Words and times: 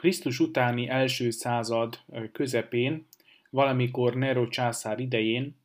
Krisztus 0.00 0.40
utáni 0.40 0.88
első 0.88 1.30
század 1.30 1.98
közepén, 2.32 3.06
valamikor 3.50 4.14
Nero 4.14 4.48
császár 4.48 4.98
idején 4.98 5.56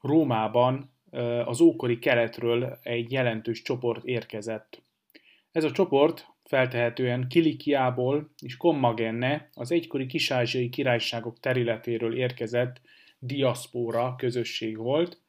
Rómában 0.00 0.90
az 1.44 1.60
ókori 1.60 1.98
keletről 1.98 2.78
egy 2.82 3.12
jelentős 3.12 3.62
csoport 3.62 4.04
érkezett. 4.04 4.82
Ez 5.52 5.64
a 5.64 5.70
csoport 5.70 6.26
feltehetően 6.44 7.28
Kilikiából 7.28 8.30
és 8.40 8.56
Kommagenne, 8.56 9.48
az 9.54 9.72
egykori 9.72 10.06
kisázsiai 10.06 10.68
királyságok 10.68 11.40
területéről 11.40 12.16
érkezett 12.16 12.80
diaszpóra 13.18 14.14
közösség 14.16 14.76
volt. 14.76 15.20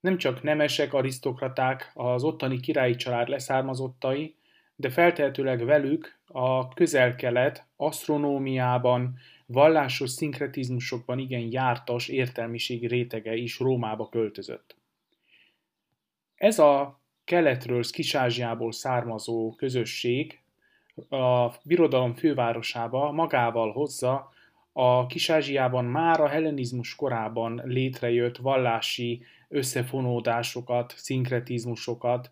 Nem 0.00 0.18
csak 0.18 0.42
nemesek, 0.42 0.92
arisztokraták, 0.92 1.90
az 1.94 2.24
ottani 2.24 2.60
királyi 2.60 2.94
család 2.94 3.28
leszármazottai, 3.28 4.34
de 4.80 4.90
feltehetőleg 4.90 5.64
velük 5.64 6.18
a 6.26 6.68
közel-kelet 6.68 7.66
asztronómiában, 7.76 9.16
vallásos 9.46 10.10
szinkretizmusokban 10.10 11.18
igen 11.18 11.48
jártas 11.50 12.08
értelmiségi 12.08 12.86
rétege 12.86 13.34
is 13.34 13.58
Rómába 13.58 14.08
költözött. 14.08 14.76
Ez 16.34 16.58
a 16.58 17.00
keletről, 17.24 17.82
Skisázsiából 17.82 18.72
származó 18.72 19.54
közösség 19.54 20.40
a 21.08 21.48
birodalom 21.64 22.14
fővárosába 22.14 23.12
magával 23.12 23.72
hozza 23.72 24.32
a 24.72 25.06
Kisázsiában 25.06 25.84
már 25.84 26.20
a 26.20 26.28
hellenizmus 26.28 26.94
korában 26.94 27.62
létrejött 27.64 28.36
vallási 28.36 29.22
összefonódásokat, 29.48 30.94
szinkretizmusokat, 30.96 32.30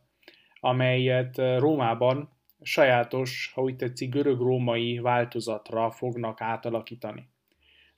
amelyet 0.61 1.37
Rómában 1.59 2.38
sajátos, 2.63 3.53
ha 3.55 3.63
úgy 3.63 3.77
tetszik, 3.77 4.11
görög-római 4.11 4.99
változatra 4.99 5.91
fognak 5.91 6.41
átalakítani. 6.41 7.29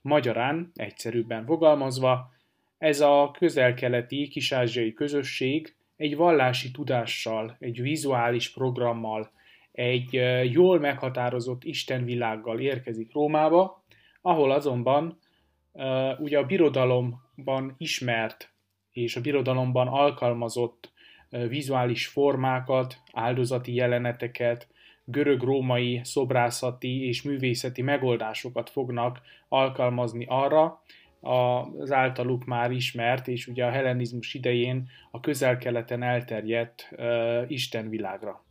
Magyarán, 0.01 0.71
egyszerűbben 0.75 1.45
fogalmazva, 1.45 2.33
ez 2.77 2.99
a 3.01 3.31
közel-keleti 3.37 4.27
kisázsiai 4.27 4.93
közösség 4.93 5.75
egy 5.95 6.15
vallási 6.15 6.71
tudással, 6.71 7.55
egy 7.59 7.81
vizuális 7.81 8.51
programmal, 8.51 9.31
egy 9.71 10.21
jól 10.51 10.79
meghatározott 10.79 11.63
istenvilággal 11.63 12.59
érkezik 12.59 13.13
Rómába, 13.13 13.83
ahol 14.21 14.51
azonban 14.51 15.19
ugye 16.17 16.37
a 16.37 16.45
birodalomban 16.45 17.75
ismert 17.77 18.53
és 18.91 19.15
a 19.15 19.21
birodalomban 19.21 19.87
alkalmazott 19.87 20.90
vizuális 21.47 22.07
formákat, 22.07 22.97
áldozati 23.13 23.73
jeleneteket, 23.73 24.67
görög-római 25.03 25.99
szobrászati 26.03 27.07
és 27.07 27.21
művészeti 27.21 27.81
megoldásokat 27.81 28.69
fognak 28.69 29.21
alkalmazni 29.49 30.25
arra, 30.29 30.81
az 31.21 31.91
általuk 31.91 32.45
már 32.45 32.71
ismert, 32.71 33.27
és 33.27 33.47
ugye 33.47 33.65
a 33.65 33.69
hellenizmus 33.69 34.33
idején 34.33 34.89
a 35.11 35.19
közel-keleten 35.19 36.03
elterjedt 36.03 36.89
uh, 36.91 37.43
istenvilágra. 37.47 38.43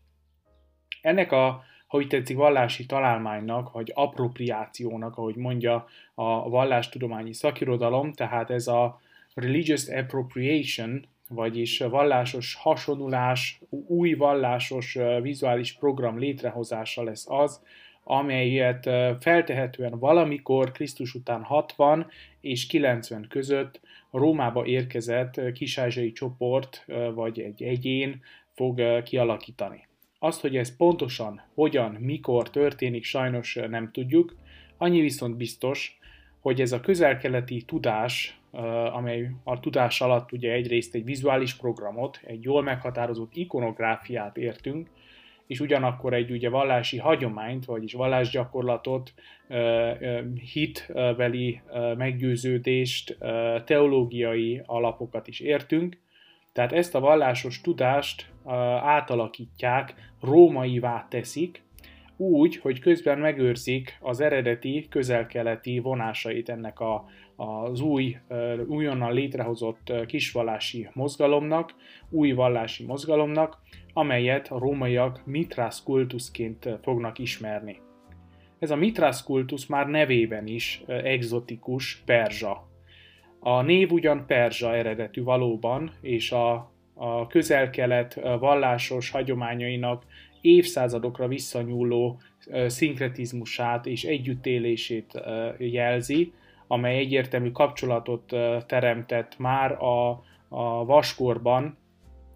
Ennek 1.01 1.33
a, 1.33 1.62
ha 1.86 2.06
tetszik, 2.06 2.36
vallási 2.36 2.86
találmánynak, 2.86 3.73
vagy 3.73 3.92
appropriációnak, 3.95 5.17
ahogy 5.17 5.36
mondja 5.36 5.86
a 6.14 6.48
vallástudományi 6.48 7.33
szakirodalom, 7.33 8.12
tehát 8.12 8.51
ez 8.51 8.67
a 8.67 9.01
religious 9.34 9.89
appropriation, 9.89 11.06
vagyis 11.34 11.78
vallásos 11.78 12.55
hasonulás, 12.55 13.61
új 13.86 14.14
vallásos 14.14 14.98
vizuális 15.23 15.73
program 15.73 16.19
létrehozása 16.19 17.03
lesz 17.03 17.27
az, 17.28 17.62
amelyet 18.05 18.89
feltehetően 19.20 19.98
valamikor 19.98 20.73
Krisztus 20.73 21.14
után 21.14 21.42
60 21.42 22.06
és 22.41 22.67
90 22.67 23.27
között 23.28 23.81
Rómába 24.11 24.67
érkezett 24.67 25.53
kisázsai 25.53 26.13
csoport 26.13 26.86
vagy 27.14 27.40
egy 27.40 27.63
egyén 27.63 28.23
fog 28.55 29.02
kialakítani. 29.02 29.86
Azt, 30.19 30.40
hogy 30.40 30.57
ez 30.57 30.77
pontosan 30.77 31.42
hogyan, 31.55 31.92
mikor 31.92 32.51
történik, 32.51 33.05
sajnos 33.05 33.58
nem 33.69 33.90
tudjuk, 33.92 34.36
annyi 34.77 35.01
viszont 35.01 35.36
biztos, 35.36 35.98
hogy 36.40 36.61
ez 36.61 36.73
a 36.73 36.80
közelkeleti 36.80 37.62
tudás, 37.62 38.40
amely 38.92 39.30
a 39.45 39.61
tudás 39.61 40.01
alatt 40.01 40.33
ugye 40.33 40.52
egyrészt 40.52 40.95
egy 40.95 41.05
vizuális 41.05 41.55
programot, 41.55 42.20
egy 42.23 42.42
jól 42.42 42.62
meghatározott 42.62 43.36
ikonográfiát 43.36 44.36
értünk, 44.36 44.89
és 45.46 45.61
ugyanakkor 45.61 46.14
egy 46.14 46.30
ugye 46.30 46.48
vallási 46.48 46.98
hagyományt, 46.98 47.64
vagyis 47.64 47.92
vallásgyakorlatot, 47.92 49.14
hitveli 50.52 51.61
meggyőződést, 51.96 53.17
teológiai 53.64 54.62
alapokat 54.67 55.28
is 55.28 55.40
értünk. 55.40 55.98
Tehát 56.52 56.72
ezt 56.72 56.95
a 56.95 57.01
vallásos 57.01 57.61
tudást 57.61 58.30
átalakítják, 58.83 59.95
rómaivá 60.20 61.07
teszik, 61.11 61.62
úgy, 62.20 62.57
hogy 62.57 62.79
közben 62.79 63.19
megőrzik 63.19 63.98
az 64.01 64.20
eredeti 64.20 64.86
közelkeleti 64.91 65.79
vonásait 65.79 66.48
ennek 66.48 66.81
a, 66.81 67.05
az 67.36 67.81
új, 67.81 68.17
újonnan 68.67 69.13
létrehozott 69.13 69.92
kisvallási 70.07 70.89
mozgalomnak, 70.92 71.75
új 72.11 72.33
vallási 72.33 72.85
mozgalomnak, 72.85 73.58
amelyet 73.92 74.48
a 74.48 74.58
rómaiak 74.58 75.27
Mitrász 75.27 75.83
kultuszként 75.83 76.69
fognak 76.83 77.19
ismerni. 77.19 77.81
Ez 78.58 78.70
a 78.70 78.77
Mitrász 78.77 79.23
kultusz 79.23 79.67
már 79.67 79.87
nevében 79.87 80.47
is 80.47 80.83
egzotikus, 80.87 82.02
perzsa. 82.07 82.69
A 83.39 83.63
név 83.63 83.92
ugyan 83.92 84.27
perzsa 84.27 84.75
eredetű 84.75 85.23
valóban, 85.23 85.92
és 86.01 86.33
a, 86.33 86.73
a 86.95 87.27
közel-kelet 87.27 88.20
vallásos 88.39 89.11
hagyományainak 89.11 90.05
évszázadokra 90.40 91.28
visszanyúló 91.28 92.20
szinkretizmusát 92.67 93.86
és 93.86 94.05
együttélését 94.05 95.20
jelzi, 95.58 96.33
amely 96.67 96.98
egyértelmű 96.98 97.51
kapcsolatot 97.51 98.34
teremtett 98.67 99.39
már 99.39 99.73
a, 99.73 100.11
a 100.48 100.84
vaskorban 100.84 101.78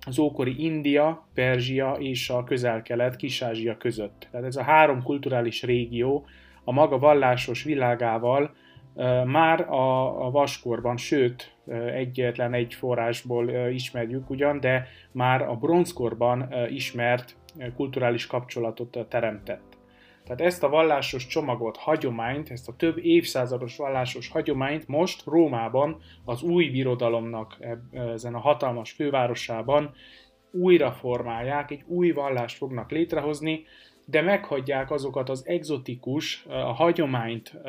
az 0.06 0.18
ókori 0.18 0.64
India, 0.64 1.26
Perzsia 1.34 1.96
és 1.98 2.30
a 2.30 2.44
közel-kelet, 2.44 3.16
Kis-Ázsia 3.16 3.76
között. 3.76 4.28
Tehát 4.30 4.46
ez 4.46 4.56
a 4.56 4.62
három 4.62 5.02
kulturális 5.02 5.62
régió 5.62 6.26
a 6.64 6.72
maga 6.72 6.98
vallásos 6.98 7.62
világával 7.62 8.54
már 9.24 9.60
a, 9.60 10.30
vaskorban, 10.30 10.96
sőt, 10.96 11.56
egyetlen 11.94 12.54
egy 12.54 12.74
forrásból 12.74 13.48
ismerjük 13.68 14.30
ugyan, 14.30 14.60
de 14.60 14.86
már 15.12 15.42
a 15.42 15.54
bronzkorban 15.54 16.54
ismert 16.68 17.36
kulturális 17.76 18.26
kapcsolatot 18.26 19.06
teremtett. 19.08 19.78
Tehát 20.24 20.40
ezt 20.40 20.62
a 20.62 20.68
vallásos 20.68 21.26
csomagot, 21.26 21.76
hagyományt, 21.76 22.50
ezt 22.50 22.68
a 22.68 22.76
több 22.76 22.98
évszázados 22.98 23.76
vallásos 23.76 24.28
hagyományt 24.28 24.88
most 24.88 25.24
Rómában, 25.24 26.00
az 26.24 26.42
új 26.42 26.68
birodalomnak 26.70 27.58
ezen 27.92 28.34
a 28.34 28.38
hatalmas 28.38 28.92
fővárosában 28.92 29.94
újra 30.50 30.92
formálják, 30.92 31.70
egy 31.70 31.82
új 31.86 32.10
vallást 32.10 32.56
fognak 32.56 32.90
létrehozni, 32.90 33.64
de 34.06 34.20
meghagyják 34.22 34.90
azokat 34.90 35.28
az 35.28 35.46
egzotikus, 35.46 36.44
a 36.46 36.72
hagyományt 36.72 37.60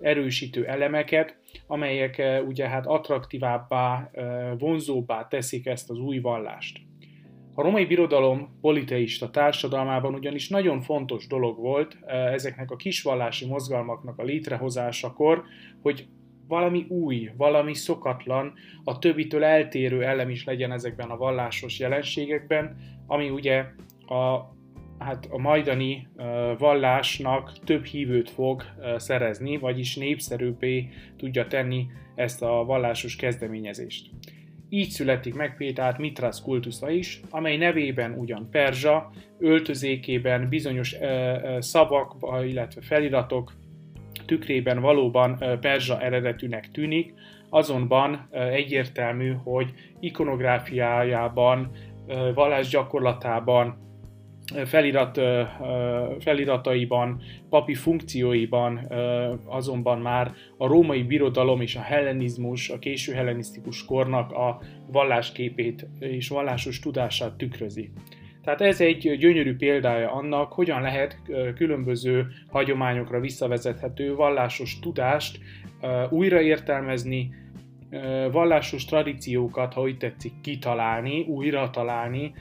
erősítő 0.00 0.66
elemeket, 0.66 1.36
amelyek 1.66 2.42
ugye 2.46 2.68
hát 2.68 2.86
attraktívábbá, 2.86 4.10
vonzóbbá 4.58 5.28
teszik 5.28 5.66
ezt 5.66 5.90
az 5.90 5.98
új 5.98 6.18
vallást. 6.18 6.89
A 7.60 7.62
romai 7.62 7.84
birodalom 7.84 8.58
politeista 8.60 9.30
társadalmában 9.30 10.14
ugyanis 10.14 10.48
nagyon 10.48 10.80
fontos 10.80 11.26
dolog 11.26 11.58
volt 11.58 11.98
eh, 12.06 12.32
ezeknek 12.32 12.70
a 12.70 12.76
kisvallási 12.76 13.46
mozgalmaknak 13.46 14.18
a 14.18 14.22
létrehozásakor, 14.22 15.42
hogy 15.82 16.06
valami 16.48 16.86
új, 16.88 17.30
valami 17.36 17.74
szokatlan, 17.74 18.52
a 18.84 18.98
többitől 18.98 19.44
eltérő 19.44 20.02
elem 20.02 20.30
is 20.30 20.44
legyen 20.44 20.72
ezekben 20.72 21.10
a 21.10 21.16
vallásos 21.16 21.78
jelenségekben, 21.78 22.76
ami 23.06 23.30
ugye 23.30 23.64
a, 24.06 24.38
hát 24.98 25.26
a 25.30 25.38
majdani 25.38 26.08
uh, 26.16 26.24
vallásnak 26.58 27.58
több 27.64 27.84
hívőt 27.84 28.30
fog 28.30 28.62
uh, 28.62 28.96
szerezni, 28.96 29.56
vagyis 29.58 29.96
népszerűbbé 29.96 30.88
tudja 31.16 31.46
tenni 31.46 31.86
ezt 32.14 32.42
a 32.42 32.64
vallásos 32.64 33.16
kezdeményezést. 33.16 34.10
Így 34.72 34.88
születik 34.88 35.34
meg 35.34 35.56
Pétát 35.56 35.98
Mitrász 35.98 36.40
kultusza 36.40 36.90
is, 36.90 37.20
amely 37.30 37.56
nevében 37.56 38.12
ugyan 38.18 38.48
perzsa, 38.50 39.10
öltözékében 39.38 40.48
bizonyos 40.48 40.96
szavak, 41.58 42.16
illetve 42.46 42.80
feliratok 42.80 43.52
tükrében 44.26 44.80
valóban 44.80 45.38
perzsa 45.60 46.00
eredetűnek 46.00 46.70
tűnik, 46.70 47.14
azonban 47.48 48.28
egyértelmű, 48.30 49.32
hogy 49.32 49.72
ikonográfiájában, 50.00 51.70
vallásgyakorlatában 52.34 53.89
felirat, 54.64 55.20
felirataiban, 56.18 57.20
papi 57.48 57.74
funkcióiban 57.74 58.92
azonban 59.46 59.98
már 59.98 60.32
a 60.56 60.66
római 60.66 61.02
birodalom 61.02 61.60
és 61.60 61.76
a 61.76 61.80
hellenizmus, 61.80 62.68
a 62.68 62.78
késő 62.78 63.12
hellenisztikus 63.12 63.84
kornak 63.84 64.32
a 64.32 64.60
vallásképét 64.86 65.86
és 65.98 66.28
vallásos 66.28 66.78
tudását 66.78 67.36
tükrözi. 67.36 67.90
Tehát 68.44 68.60
ez 68.60 68.80
egy 68.80 69.16
gyönyörű 69.18 69.56
példája 69.56 70.12
annak, 70.12 70.52
hogyan 70.52 70.82
lehet 70.82 71.22
különböző 71.54 72.26
hagyományokra 72.48 73.20
visszavezethető 73.20 74.14
vallásos 74.14 74.78
tudást 74.78 75.38
újraértelmezni, 76.10 77.34
vallásos 78.32 78.84
tradíciókat, 78.84 79.72
ha 79.72 79.80
úgy 79.80 79.96
tetszik, 79.96 80.32
kitalálni, 80.42 81.20
újra 81.20 81.70
találni, 81.70 82.32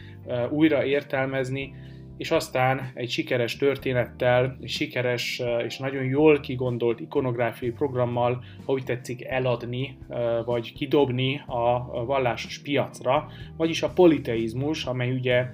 újra 0.49 0.85
értelmezni, 0.85 1.73
és 2.19 2.31
aztán 2.31 2.91
egy 2.93 3.09
sikeres 3.09 3.57
történettel, 3.57 4.57
egy 4.61 4.69
sikeres 4.69 5.41
és 5.65 5.77
nagyon 5.77 6.03
jól 6.03 6.39
kigondolt 6.39 6.99
ikonográfiai 6.99 7.71
programmal, 7.71 8.43
ha 8.65 8.79
tetszik, 8.83 9.25
eladni, 9.25 9.97
vagy 10.45 10.73
kidobni 10.73 11.41
a 11.47 12.05
vallásos 12.05 12.61
piacra, 12.61 13.27
vagyis 13.57 13.83
a 13.83 13.89
politeizmus, 13.89 14.85
amely 14.85 15.11
ugye 15.11 15.45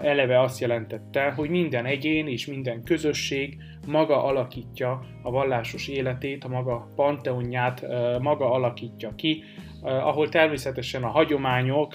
eleve 0.00 0.40
azt 0.40 0.60
jelentette, 0.60 1.30
hogy 1.30 1.50
minden 1.50 1.86
egyén 1.86 2.26
és 2.26 2.46
minden 2.46 2.82
közösség 2.82 3.56
maga 3.86 4.24
alakítja 4.24 5.02
a 5.22 5.30
vallásos 5.30 5.88
életét, 5.88 6.44
a 6.44 6.48
maga 6.48 6.92
panteonját 6.96 7.86
maga 8.20 8.50
alakítja 8.50 9.14
ki, 9.14 9.44
ahol 9.82 10.28
természetesen 10.28 11.02
a 11.02 11.08
hagyományok 11.08 11.94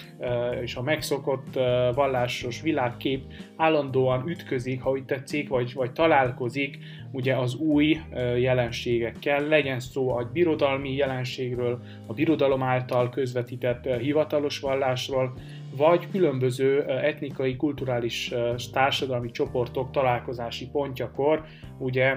és 0.62 0.76
a 0.76 0.82
megszokott 0.82 1.54
vallásos 1.94 2.62
világkép 2.62 3.24
állandóan 3.56 4.28
ütközik, 4.28 4.82
ha 4.82 4.90
úgy 4.90 5.06
tetszik, 5.06 5.50
vagy, 5.50 5.74
vagy 5.74 5.92
találkozik 5.92 6.78
ugye 7.12 7.36
az 7.36 7.56
új 7.56 7.98
jelenségekkel, 8.38 9.48
legyen 9.48 9.80
szó 9.80 10.10
a 10.10 10.30
birodalmi 10.34 10.96
jelenségről, 10.96 11.80
a 12.06 12.14
birodalom 12.14 12.64
által 12.64 13.10
közvetített 13.10 13.86
hivatalos 14.00 14.60
vallásról, 14.60 15.34
vagy 15.78 16.10
különböző 16.12 16.84
etnikai, 16.84 17.56
kulturális, 17.56 18.34
társadalmi 18.72 19.32
csoportok 19.32 19.92
találkozási 19.92 20.68
pontjakor, 20.72 21.44
ugye 21.78 22.16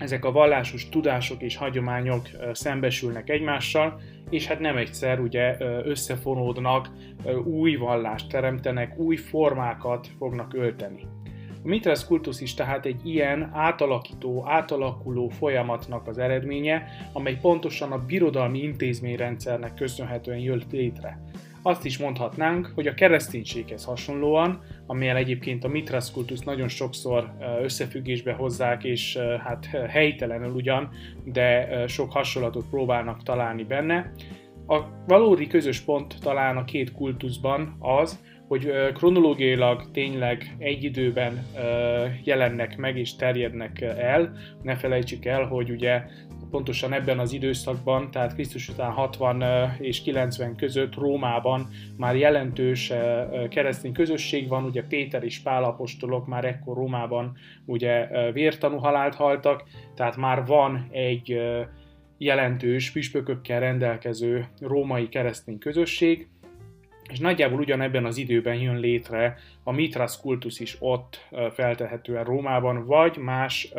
ezek 0.00 0.24
a 0.24 0.32
vallásos 0.32 0.88
tudások 0.88 1.42
és 1.42 1.56
hagyományok 1.56 2.28
szembesülnek 2.52 3.30
egymással, 3.30 4.00
és 4.30 4.46
hát 4.46 4.60
nem 4.60 4.76
egyszer 4.76 5.20
ugye 5.20 5.56
összefonódnak, 5.84 6.88
új 7.44 7.74
vallást 7.76 8.28
teremtenek, 8.28 8.98
új 8.98 9.16
formákat 9.16 10.08
fognak 10.18 10.54
ölteni. 10.54 11.02
A 11.64 11.68
Mithras 11.68 12.06
kultusz 12.06 12.40
is 12.40 12.54
tehát 12.54 12.86
egy 12.86 13.00
ilyen 13.06 13.50
átalakító, 13.52 14.44
átalakuló 14.46 15.28
folyamatnak 15.28 16.06
az 16.06 16.18
eredménye, 16.18 16.86
amely 17.12 17.38
pontosan 17.40 17.92
a 17.92 18.04
birodalmi 18.06 18.62
intézményrendszernek 18.62 19.74
köszönhetően 19.74 20.38
jött 20.38 20.70
létre. 20.72 21.20
Azt 21.62 21.84
is 21.84 21.98
mondhatnánk, 21.98 22.72
hogy 22.74 22.86
a 22.86 22.94
kereszténységhez 22.94 23.84
hasonlóan, 23.84 24.62
amelyel 24.86 25.16
egyébként 25.16 25.64
a 25.64 25.68
Mithras 25.68 26.10
kultusz 26.10 26.40
nagyon 26.40 26.68
sokszor 26.68 27.32
összefüggésbe 27.62 28.32
hozzák, 28.32 28.84
és 28.84 29.16
hát 29.16 29.66
helytelenül 29.88 30.54
ugyan, 30.54 30.88
de 31.24 31.68
sok 31.86 32.12
hasonlatot 32.12 32.68
próbálnak 32.70 33.22
találni 33.22 33.64
benne. 33.64 34.12
A 34.66 34.80
valódi 35.06 35.46
közös 35.46 35.80
pont 35.80 36.16
talán 36.20 36.56
a 36.56 36.64
két 36.64 36.92
kultuszban 36.92 37.76
az, 37.78 38.20
hogy 38.50 38.72
kronológiailag 38.94 39.90
tényleg 39.90 40.56
egy 40.58 40.84
időben 40.84 41.46
jelennek 42.24 42.76
meg 42.76 42.98
és 42.98 43.16
terjednek 43.16 43.80
el. 43.80 44.32
Ne 44.62 44.76
felejtsük 44.76 45.24
el, 45.24 45.44
hogy 45.44 45.70
ugye 45.70 46.02
pontosan 46.50 46.92
ebben 46.92 47.18
az 47.18 47.32
időszakban, 47.32 48.10
tehát 48.10 48.34
Krisztus 48.34 48.68
után 48.68 48.90
60 48.90 49.44
és 49.78 50.02
90 50.02 50.56
között 50.56 50.94
Rómában 50.94 51.68
már 51.96 52.16
jelentős 52.16 52.92
keresztény 53.48 53.92
közösség 53.92 54.48
van, 54.48 54.64
ugye 54.64 54.82
Péter 54.82 55.24
és 55.24 55.40
Pál 55.40 55.64
apostolok 55.64 56.26
már 56.26 56.44
ekkor 56.44 56.76
Rómában 56.76 57.36
ugye 57.66 58.08
vértanú 58.32 58.76
halált 58.76 59.14
haltak, 59.14 59.62
tehát 59.94 60.16
már 60.16 60.46
van 60.46 60.88
egy 60.90 61.40
jelentős 62.18 62.90
püspökökkel 62.90 63.60
rendelkező 63.60 64.46
római 64.60 65.08
keresztény 65.08 65.58
közösség, 65.58 66.28
és 67.10 67.18
nagyjából 67.18 67.58
ugyanebben 67.60 68.04
az 68.04 68.16
időben 68.16 68.54
jön 68.54 68.78
létre 68.78 69.38
a 69.62 69.72
Mithras 69.72 70.20
kultusz 70.20 70.60
is 70.60 70.76
ott 70.78 71.28
feltehetően 71.52 72.24
Rómában, 72.24 72.86
vagy 72.86 73.16
más 73.16 73.72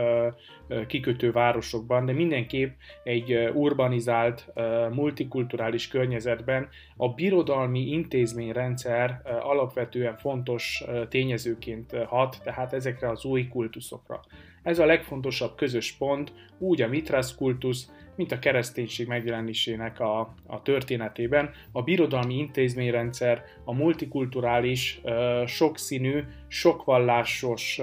kikötő 0.88 1.32
városokban, 1.32 2.06
de 2.06 2.14
mindenképp 2.14 2.74
egy 3.04 3.50
urbanizált, 3.54 4.54
multikulturális 4.92 5.88
környezetben 5.88 6.70
a 6.98 7.14
birodalmi 7.14 7.80
intézményrendszer 7.80 9.22
alapvetően 9.42 10.18
fontos 10.18 10.84
tényezőként 11.10 11.96
hat, 12.06 12.40
tehát 12.44 12.74
ezekre 12.74 13.10
az 13.10 13.26
új 13.26 13.48
kultuszokra. 13.48 14.22
Ez 14.64 14.80
a 14.80 14.86
legfontosabb 14.86 15.56
közös 15.56 15.92
pont, 15.92 16.34
úgy 16.58 16.82
a 16.82 16.88
Mithras 16.88 17.36
kultusz, 17.36 17.90
mint 18.16 18.32
a 18.32 18.40
kereszténység 18.40 19.08
megjelenésének 19.08 20.00
a, 20.00 20.20
a 20.48 20.62
történetében. 20.62 21.50
A 21.72 21.82
birodalmi 21.82 22.38
intézményrendszer, 22.38 23.44
a 23.66 23.74
multikulturális, 23.74 25.02
sokszínű, 25.46 26.24
sokvallásos, 26.48 27.80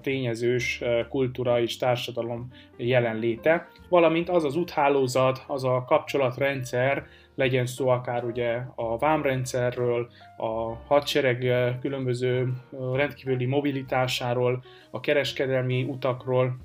tényezős 0.00 0.82
kultúra 1.08 1.60
és 1.60 1.76
társadalom 1.76 2.52
jelenléte, 2.76 3.68
valamint 3.88 4.28
az 4.28 4.44
az 4.44 4.56
úthálózat, 4.56 5.44
az 5.46 5.64
a 5.64 5.84
kapcsolatrendszer, 5.86 7.06
legyen 7.40 7.66
szó 7.66 7.88
akár 7.88 8.24
ugye 8.24 8.58
a 8.74 8.98
vámrendszerről, 8.98 10.10
a 10.36 10.74
hadsereg 10.86 11.46
különböző 11.80 12.52
rendkívüli 12.94 13.46
mobilitásáról, 13.46 14.64
a 14.90 15.00
kereskedelmi 15.00 15.82
utakról, 15.82 16.56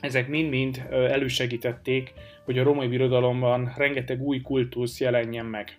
ezek 0.00 0.28
mind-mind 0.28 0.86
elősegítették, 0.90 2.12
hogy 2.44 2.58
a 2.58 2.62
római 2.62 2.88
birodalomban 2.88 3.72
rengeteg 3.76 4.20
új 4.20 4.40
kultusz 4.40 5.00
jelenjen 5.00 5.46
meg. 5.46 5.78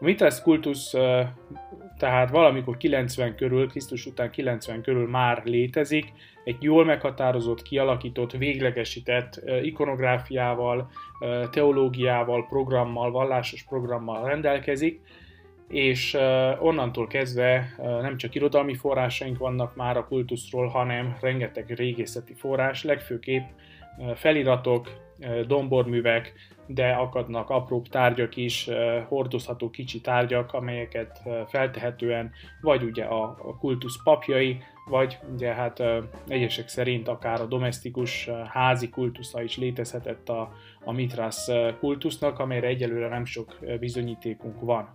A 0.00 0.04
Mithras 0.04 0.42
kultusz 0.42 0.94
tehát 1.98 2.30
valamikor 2.30 2.76
90 2.76 3.34
körül, 3.36 3.68
Krisztus 3.68 4.06
után 4.06 4.30
90 4.30 4.82
körül 4.82 5.08
már 5.08 5.42
létezik, 5.44 6.12
egy 6.44 6.56
jól 6.60 6.84
meghatározott, 6.84 7.62
kialakított, 7.62 8.32
véglegesített 8.32 9.40
ikonográfiával, 9.62 10.90
teológiával, 11.50 12.46
programmal, 12.46 13.10
vallásos 13.10 13.62
programmal 13.62 14.26
rendelkezik, 14.26 15.00
és 15.68 16.16
onnantól 16.58 17.06
kezdve 17.06 17.74
nem 17.78 18.16
csak 18.16 18.34
irodalmi 18.34 18.74
forrásaink 18.74 19.38
vannak 19.38 19.76
már 19.76 19.96
a 19.96 20.06
kultuszról, 20.06 20.66
hanem 20.66 21.16
rengeteg 21.20 21.70
régészeti 21.70 22.34
forrás, 22.34 22.84
legfőképp 22.84 23.46
feliratok, 24.14 25.05
domborművek, 25.46 26.32
de 26.66 26.90
akadnak 26.90 27.50
apróbb 27.50 27.88
tárgyak 27.88 28.36
is, 28.36 28.68
hordozható 29.08 29.70
kicsi 29.70 30.00
tárgyak, 30.00 30.52
amelyeket 30.52 31.22
feltehetően 31.46 32.32
vagy 32.60 32.82
ugye 32.82 33.04
a 33.04 33.56
kultusz 33.58 34.02
papjai, 34.02 34.58
vagy 34.88 35.18
ugye 35.32 35.52
hát 35.52 35.82
egyesek 36.28 36.68
szerint 36.68 37.08
akár 37.08 37.40
a 37.40 37.46
domestikus 37.46 38.30
házi 38.48 38.88
kultusza 38.88 39.42
is 39.42 39.56
létezhetett 39.56 40.28
a, 40.28 40.52
a 40.84 40.92
Mithras 40.92 41.46
kultusznak, 41.78 42.38
amelyre 42.38 42.66
egyelőre 42.66 43.08
nem 43.08 43.24
sok 43.24 43.56
bizonyítékunk 43.80 44.60
van. 44.60 44.92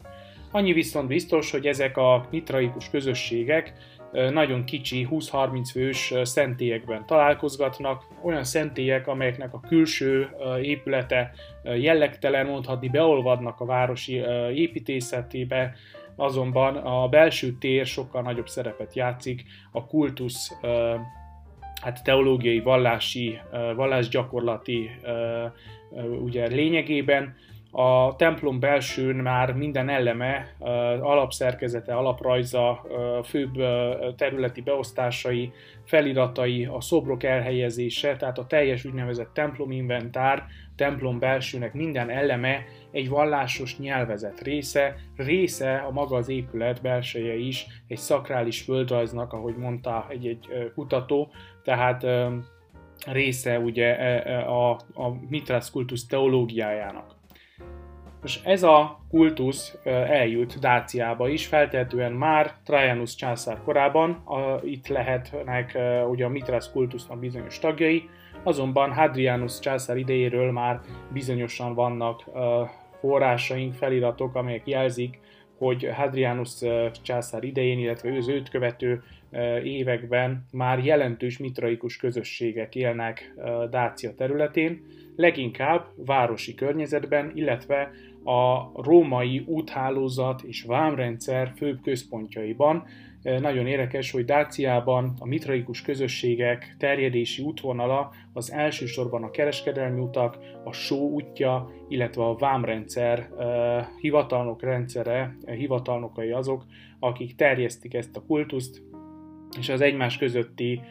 Annyi 0.51 0.73
viszont 0.73 1.07
biztos, 1.07 1.51
hogy 1.51 1.65
ezek 1.65 1.97
a 1.97 2.27
mitraikus 2.29 2.89
közösségek 2.89 3.73
nagyon 4.11 4.63
kicsi, 4.63 5.07
20-30 5.11 5.69
fős 5.71 6.13
szentélyekben 6.23 7.05
találkozgatnak, 7.05 8.03
olyan 8.23 8.43
szentélyek, 8.43 9.07
amelyeknek 9.07 9.53
a 9.53 9.59
külső 9.59 10.29
épülete 10.61 11.31
jellegtelen, 11.63 12.45
mondhatni 12.45 12.89
beolvadnak 12.89 13.59
a 13.59 13.65
városi 13.65 14.13
építészetébe, 14.53 15.75
azonban 16.15 16.75
a 16.75 17.07
belső 17.07 17.51
tér 17.59 17.85
sokkal 17.85 18.21
nagyobb 18.21 18.47
szerepet 18.47 18.93
játszik. 18.93 19.43
A 19.71 19.85
kultusz 19.85 20.51
hát 21.81 22.03
teológiai, 22.03 22.59
vallási, 22.59 23.39
vallásgyakorlati 23.75 24.89
ugye 26.21 26.47
lényegében, 26.47 27.35
A 27.73 28.15
templom 28.15 28.59
belsőn 28.59 29.15
már 29.15 29.53
minden 29.53 29.89
eleme, 29.89 30.55
alapszerkezete, 31.01 31.95
alaprajza, 31.95 32.85
főbb 33.23 33.53
területi 34.15 34.61
beosztásai, 34.61 35.51
feliratai, 35.85 36.65
a 36.65 36.81
szobrok 36.81 37.23
elhelyezése, 37.23 38.15
tehát 38.15 38.37
a 38.37 38.45
teljes 38.45 38.85
úgynevezett 38.85 39.33
templominventár, 39.33 40.45
templom 40.75 41.19
belsőnek 41.19 41.73
minden 41.73 42.09
eleme 42.09 42.63
egy 42.91 43.09
vallásos 43.09 43.77
nyelvezet 43.77 44.41
része, 44.41 44.95
része 45.15 45.75
a 45.75 45.91
maga 45.91 46.15
az 46.15 46.29
épület 46.29 46.81
belseje 46.81 47.35
is 47.35 47.65
egy 47.87 47.97
szakrális 47.97 48.61
földrajznak, 48.61 49.33
ahogy 49.33 49.55
mondta 49.55 50.05
egy-egy 50.09 50.71
kutató, 50.75 51.31
tehát 51.63 52.05
része 53.11 53.59
ugye 53.59 53.93
a, 54.39 54.71
a 54.71 55.13
Mithras 55.29 55.71
kultusz 55.71 56.05
teológiájának. 56.05 57.19
Most 58.21 58.45
ez 58.45 58.63
a 58.63 58.99
kultusz 59.09 59.77
eljut 60.07 60.59
Dáciába 60.59 61.29
is, 61.29 61.45
feltehetően 61.45 62.11
már 62.11 62.53
Trajanus 62.65 63.15
császár 63.15 63.61
korában, 63.63 64.11
a, 64.11 64.59
itt 64.63 64.87
lehetnek 64.87 65.77
ugye 66.09 66.25
a 66.25 66.29
Mithras 66.29 66.71
kultusznak 66.71 67.19
bizonyos 67.19 67.59
tagjai, 67.59 68.09
azonban 68.43 68.93
Hadrianus 68.93 69.59
császár 69.59 69.97
idejéről 69.97 70.51
már 70.51 70.79
bizonyosan 71.13 71.73
vannak 71.73 72.23
forrásaink, 72.99 73.73
feliratok, 73.73 74.35
amelyek 74.35 74.67
jelzik, 74.67 75.19
hogy 75.57 75.89
Hadrianus 75.93 76.53
császár 77.01 77.43
idején, 77.43 77.79
illetve 77.79 78.17
az 78.17 78.27
őt 78.27 78.49
követő 78.49 79.03
években 79.63 80.45
már 80.51 80.85
jelentős 80.85 81.37
mitraikus 81.37 81.97
közösségek 81.97 82.75
élnek 82.75 83.33
Dácia 83.69 84.13
területén, 84.15 84.85
leginkább 85.15 85.85
városi 85.95 86.55
környezetben, 86.55 87.31
illetve 87.33 87.91
a 88.23 88.71
római 88.73 89.43
úthálózat 89.45 90.41
és 90.41 90.63
vámrendszer 90.63 91.51
főbb 91.55 91.81
központjaiban. 91.81 92.83
Nagyon 93.39 93.67
érdekes, 93.67 94.11
hogy 94.11 94.25
Dáciában 94.25 95.13
a 95.19 95.27
mitraikus 95.27 95.81
közösségek 95.81 96.75
terjedési 96.79 97.43
útvonala 97.43 98.11
az 98.33 98.51
elsősorban 98.51 99.23
a 99.23 99.31
kereskedelmi 99.31 99.99
utak, 99.99 100.37
a 100.63 100.71
só 100.71 101.09
útja, 101.09 101.71
illetve 101.87 102.23
a 102.23 102.35
vámrendszer 102.35 103.29
hivatalnok 103.99 104.61
rendszere, 104.61 105.37
hivatalnokai 105.45 106.31
azok, 106.31 106.65
akik 106.99 107.35
terjesztik 107.35 107.93
ezt 107.93 108.17
a 108.17 108.23
kultuszt, 108.27 108.81
és 109.57 109.69
az 109.69 109.81
egymás 109.81 110.17
közötti 110.17 110.81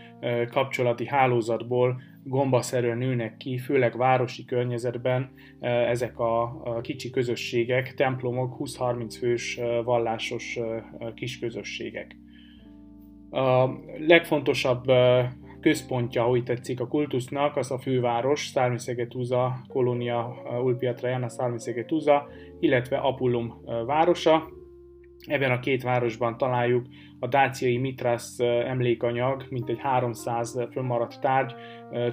kapcsolati 0.51 1.07
hálózatból 1.07 2.01
gombaszerűen 2.25 2.99
nőnek 2.99 3.37
ki, 3.37 3.59
főleg 3.59 3.97
városi 3.97 4.45
környezetben 4.45 5.31
ezek 5.61 6.19
a 6.19 6.81
kicsi 6.81 7.11
közösségek, 7.11 7.95
templomok, 7.95 8.57
20-30 8.59 9.17
fős 9.19 9.61
vallásos 9.85 10.59
kis 11.15 11.39
közösségek. 11.39 12.17
A 13.31 13.69
legfontosabb 14.07 14.85
központja, 15.61 16.23
ahogy 16.23 16.43
tetszik 16.43 16.81
a 16.81 16.89
kultusznak, 16.89 17.57
az 17.57 17.71
a 17.71 17.79
főváros, 17.79 18.47
Szármiszegetúza, 18.47 19.65
Kolónia 19.69 20.43
Ulpia 20.63 20.95
Trajana, 20.95 21.29
Szármiszegetúza, 21.29 22.29
illetve 22.61 22.97
Apullum 22.97 23.55
városa. 23.87 24.49
Ebben 25.27 25.51
a 25.51 25.59
két 25.61 25.83
városban 25.83 26.37
találjuk 26.37 26.87
a 27.21 27.27
dáciai 27.27 27.77
Mitras 27.77 28.39
emlékanyag, 28.67 29.47
mint 29.51 29.69
egy 29.69 29.79
300 29.79 30.67
fönnmaradt 30.71 31.21
tárgy, 31.21 31.55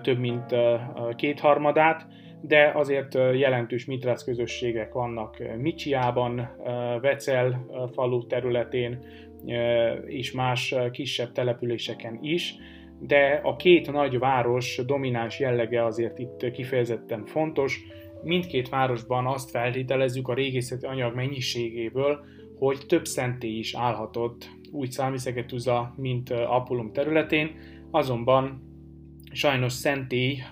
több 0.02 0.20
mint 0.20 0.56
kétharmadát, 1.16 2.08
de 2.42 2.72
azért 2.76 3.14
jelentős 3.14 3.86
Mitrász 3.86 4.24
közösségek 4.24 4.94
vannak 4.94 5.38
Micsiában, 5.58 6.50
Vecel 7.02 7.66
falu 7.94 8.28
területén 8.28 9.06
és 10.06 10.32
más 10.32 10.76
kisebb 10.92 11.32
településeken 11.32 12.20
is, 12.22 12.56
de 13.00 13.40
a 13.44 13.56
két 13.56 13.92
nagy 13.92 14.20
város 14.20 14.82
domináns 14.86 15.40
jellege 15.40 15.86
azért 15.86 16.20
itt 16.20 16.52
kifejezetten 16.52 17.26
fontos. 17.26 17.80
Mindkét 18.24 18.70
városban 18.70 19.26
azt 19.26 19.50
feltételezzük 19.50 20.28
a 20.28 20.34
régészeti 20.34 20.86
anyag 20.86 21.16
mennyiségéből, 21.16 22.20
hogy 22.60 22.78
több 22.88 23.06
szentély 23.06 23.58
is 23.58 23.76
állhatott 23.76 24.50
úgy 24.72 24.92
Szálmiszegetuza, 24.92 25.94
mint 25.96 26.30
Apollum 26.30 26.92
területén, 26.92 27.56
azonban 27.92 28.68
sajnos 29.32 29.74
szentély 29.74 30.44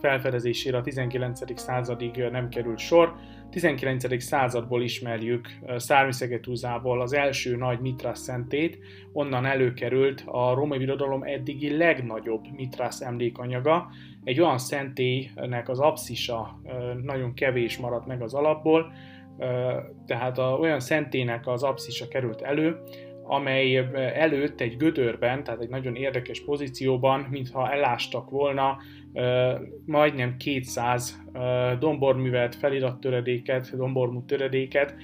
felfedezésére 0.00 0.76
a 0.76 0.80
19. 0.80 1.60
századig 1.60 2.16
nem 2.30 2.48
került 2.48 2.78
sor. 2.78 3.14
19. 3.50 4.22
századból 4.22 4.82
ismerjük 4.82 5.48
Szármiszegetúzából 5.76 7.00
az 7.00 7.12
első 7.12 7.56
nagy 7.56 7.80
Mitrász 7.80 8.20
szentét, 8.20 8.78
onnan 9.12 9.46
előkerült 9.46 10.22
a 10.26 10.54
római 10.54 10.78
birodalom 10.78 11.22
eddigi 11.22 11.76
legnagyobb 11.76 12.44
Mitrász 12.56 13.00
emlékanyaga, 13.00 13.88
egy 14.24 14.40
olyan 14.40 14.58
szentélynek 14.58 15.68
az 15.68 15.78
abszisa 15.78 16.60
nagyon 17.02 17.34
kevés 17.34 17.78
maradt 17.78 18.06
meg 18.06 18.22
az 18.22 18.34
alapból, 18.34 18.92
tehát 20.06 20.38
a, 20.38 20.58
olyan 20.60 20.80
szentének 20.80 21.46
az 21.46 21.62
abszisa 21.62 22.08
került 22.08 22.40
elő, 22.40 22.76
amely 23.28 23.76
előtt 24.14 24.60
egy 24.60 24.76
gödörben, 24.76 25.44
tehát 25.44 25.60
egy 25.60 25.68
nagyon 25.68 25.94
érdekes 25.94 26.44
pozícióban, 26.44 27.26
mintha 27.30 27.72
elástak 27.72 28.30
volna 28.30 28.76
majdnem 29.86 30.36
200 30.36 31.22
domborművet, 31.78 32.54
felirattöredéket, 32.54 33.76
dombormű 33.76 34.18
töredéket, 34.26 34.94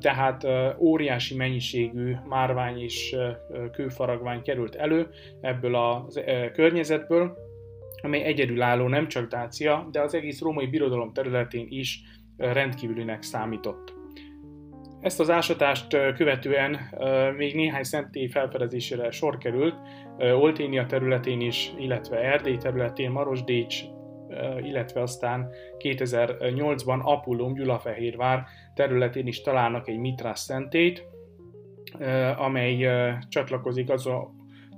tehát 0.00 0.46
óriási 0.78 1.36
mennyiségű 1.36 2.14
márvány 2.28 2.80
és 2.80 3.16
kőfaragvány 3.72 4.42
került 4.42 4.74
elő 4.74 5.08
ebből 5.40 5.74
a 5.74 6.06
környezetből, 6.52 7.36
amely 8.02 8.22
egyedülálló 8.22 8.88
nem 8.88 9.08
csak 9.08 9.28
Dácia, 9.28 9.88
de 9.92 10.00
az 10.00 10.14
egész 10.14 10.40
római 10.40 10.66
birodalom 10.66 11.12
területén 11.12 11.66
is 11.68 12.00
rendkívülinek 12.36 13.22
számított. 13.22 14.00
Ezt 15.02 15.20
az 15.20 15.30
ásatást 15.30 15.88
követően 16.14 16.78
még 17.36 17.54
néhány 17.54 17.82
szentély 17.82 18.28
felfedezésére 18.28 19.10
sor 19.10 19.38
került, 19.38 19.74
Olténia 20.18 20.86
területén 20.86 21.40
is, 21.40 21.72
illetve 21.78 22.16
Erdély 22.16 22.56
területén, 22.56 23.10
Marosdécs, 23.10 23.82
illetve 24.60 25.00
aztán 25.00 25.48
2008-ban 25.78 27.00
Apullum, 27.02 27.54
Gyulafehérvár 27.54 28.44
területén 28.74 29.26
is 29.26 29.40
találnak 29.40 29.88
egy 29.88 29.98
Mitrás 29.98 30.38
szentét, 30.38 31.04
amely 32.36 32.88
csatlakozik 33.28 33.90
az 33.90 34.06
a 34.06 34.30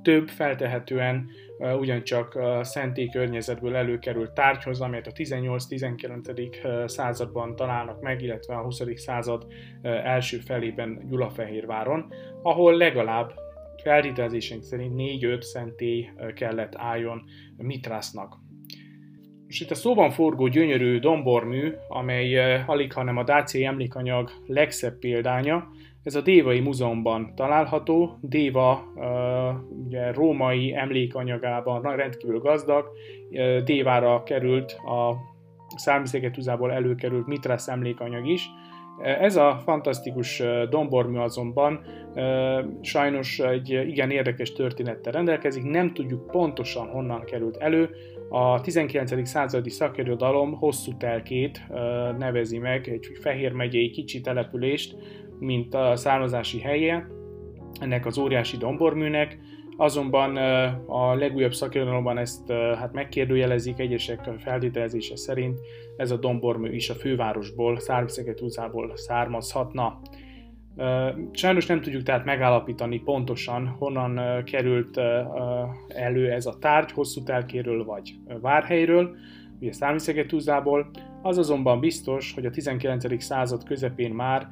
több 0.03 0.29
feltehetően 0.29 1.27
ugyancsak 1.59 2.39
szentély 2.63 3.09
környezetből 3.09 3.77
előkerült 3.77 4.33
tárgyhoz, 4.33 4.81
amelyet 4.81 5.07
a 5.07 5.13
18-19. 5.13 6.89
században 6.89 7.57
találnak 7.57 8.01
meg, 8.01 8.23
illetve 8.23 8.55
a 8.55 8.63
20. 8.63 8.83
század 8.95 9.47
első 9.83 10.39
felében 10.39 11.07
Gyulafehérváron, 11.09 12.13
ahol 12.43 12.77
legalább 12.77 13.33
feltételezésünk 13.83 14.63
szerint 14.63 14.93
4-5 14.97 15.41
szentély 15.41 16.11
kellett 16.35 16.73
álljon 16.77 17.23
Mitrásznak. 17.57 18.43
Most 19.45 19.63
itt 19.63 19.71
a 19.71 19.75
szóban 19.75 20.11
forgó 20.11 20.47
gyönyörű 20.47 20.99
dombormű, 20.99 21.73
amely 21.89 22.61
alig 22.67 22.93
hanem 22.93 23.17
a 23.17 23.25
dáciai 23.25 23.65
emlékanyag 23.65 24.31
legszebb 24.47 24.99
példánya, 24.99 25.69
ez 26.05 26.15
a 26.15 26.21
Dévai 26.21 26.61
Múzeumban 26.61 27.33
található. 27.35 28.19
Déva 28.21 28.85
ugye, 29.87 30.13
római 30.13 30.75
emlékanyagában 30.75 31.97
rendkívül 31.97 32.39
gazdag. 32.39 32.89
Dévára 33.65 34.23
került 34.23 34.73
a 34.73 35.17
Szármiszegetuzából 35.77 36.73
előkerült 36.73 37.27
Mitrász 37.27 37.69
emlékanyag 37.69 38.27
is. 38.27 38.51
Ez 39.03 39.37
a 39.37 39.61
fantasztikus 39.65 40.43
dombormű 40.71 41.19
azonban 41.19 41.81
sajnos 42.81 43.39
egy 43.39 43.71
igen 43.71 44.11
érdekes 44.11 44.53
történettel 44.53 45.13
rendelkezik, 45.13 45.63
nem 45.63 45.95
tudjuk 45.95 46.27
pontosan 46.27 46.89
honnan 46.89 47.25
került 47.25 47.57
elő. 47.57 47.91
A 48.29 48.61
19. 48.61 49.29
századi 49.29 49.71
szakirodalom 49.71 50.53
hosszú 50.53 50.97
telkét 50.97 51.67
nevezi 52.19 52.59
meg, 52.59 52.89
egy 52.89 53.07
Fehér 53.21 53.53
megyei 53.53 53.91
kicsi 53.91 54.21
települést, 54.21 54.97
mint 55.39 55.75
a 55.75 55.97
származási 55.97 56.61
helye 56.61 57.07
ennek 57.81 58.07
az 58.07 58.19
óriási 58.19 58.57
domborműnek, 58.57 59.39
azonban 59.77 60.37
a 60.87 61.15
legújabb 61.15 61.55
szakirodalomban 61.55 62.19
ezt 62.19 62.51
hát 62.53 62.93
megkérdőjelezik 62.93 63.79
egyesek 63.79 64.31
feltételezése 64.39 65.17
szerint 65.17 65.61
ez 65.97 66.11
a 66.11 66.17
dombormű 66.17 66.75
is 66.75 66.91
a 66.91 66.95
fővárosból, 66.95 67.79
Szárviszegetúzából 67.79 68.97
származhatna. 68.97 70.01
Sajnos 71.33 71.67
nem 71.67 71.81
tudjuk 71.81 72.03
tehát 72.03 72.25
megállapítani 72.25 73.01
pontosan, 73.01 73.67
honnan 73.67 74.45
került 74.45 75.01
elő 75.89 76.31
ez 76.31 76.47
a 76.47 76.59
tárgy, 76.59 76.93
hosszú 76.93 77.23
telkéről 77.23 77.85
vagy 77.85 78.15
várhelyről, 78.41 79.17
ugye 79.61 79.73
Szárviszegetúzából, 79.73 80.91
Az 81.23 81.39
azonban 81.39 81.81
biztos, 81.81 82.33
hogy 82.33 82.47
a 82.47 82.51
19. 82.51 83.23
század 83.23 83.65
közepén 83.65 84.11
már 84.11 84.49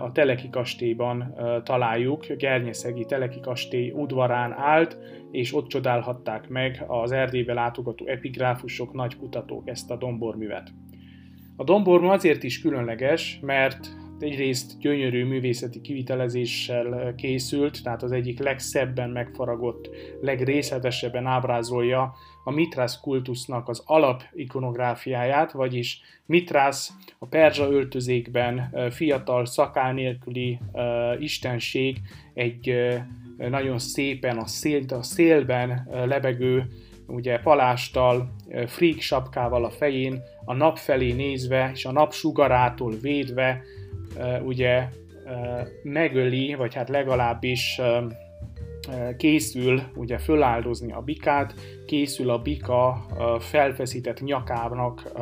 a 0.00 0.12
Teleki 0.12 0.48
kastélyban 0.50 1.34
találjuk, 1.64 2.26
Gernyeszegi 2.26 3.04
Teleki 3.04 3.40
kastély 3.40 3.90
udvarán 3.90 4.52
állt, 4.52 4.98
és 5.30 5.54
ott 5.54 5.68
csodálhatták 5.68 6.48
meg 6.48 6.84
az 6.86 7.12
Erdélybe 7.12 7.52
látogató 7.52 8.06
epigráfusok, 8.06 8.92
nagy 8.92 9.16
kutatók 9.16 9.68
ezt 9.68 9.90
a 9.90 9.96
domborművet. 9.96 10.72
A 11.56 11.64
dombormű 11.64 12.06
azért 12.06 12.42
is 12.42 12.60
különleges, 12.60 13.38
mert 13.42 13.88
egyrészt 14.18 14.78
gyönyörű 14.78 15.24
művészeti 15.24 15.80
kivitelezéssel 15.80 17.14
készült, 17.16 17.82
tehát 17.82 18.02
az 18.02 18.12
egyik 18.12 18.38
legszebben 18.38 19.10
megfaragott, 19.10 19.90
legrészletesebben 20.20 21.26
ábrázolja 21.26 22.14
a 22.44 22.50
Mitrász 22.50 23.00
kultusznak 23.00 23.68
az 23.68 23.82
alap 23.86 24.22
ikonográfiáját, 24.34 25.52
vagyis 25.52 26.00
Mitrász 26.26 26.92
a 27.18 27.26
perzsa 27.26 27.70
öltözékben 27.70 28.74
fiatal 28.90 29.46
szakál 29.46 29.92
nélküli 29.92 30.58
uh, 30.72 30.82
istenség, 31.22 32.00
egy 32.34 32.70
uh, 32.70 33.48
nagyon 33.48 33.78
szépen 33.78 34.38
a, 34.38 34.46
szél, 34.46 34.84
a 34.88 35.02
szélben 35.02 35.88
lebegő 36.06 36.66
ugye 37.06 37.38
palástal, 37.38 38.34
frík 38.66 39.00
sapkával 39.00 39.64
a 39.64 39.70
fején, 39.70 40.22
a 40.44 40.54
nap 40.54 40.78
felé 40.78 41.12
nézve, 41.12 41.70
és 41.74 41.84
a 41.84 41.92
nap 41.92 42.12
sugarától 42.12 42.94
védve, 43.00 43.62
ugye 44.44 44.88
megöli, 45.82 46.54
vagy 46.54 46.74
hát 46.74 46.88
legalábbis 46.88 47.80
készül 49.16 49.82
ugye 49.94 50.18
föláldozni 50.18 50.92
a 50.92 51.00
bikát, 51.00 51.54
készül 51.86 52.30
a 52.30 52.42
bika 52.42 53.06
felfeszített 53.38 54.20
nyakának 54.20 55.12